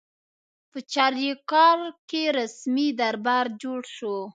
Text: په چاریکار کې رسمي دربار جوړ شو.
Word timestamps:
په 0.71 0.79
چاریکار 0.93 1.79
کې 2.09 2.23
رسمي 2.37 2.87
دربار 2.99 3.45
جوړ 3.61 3.81
شو. 3.95 4.15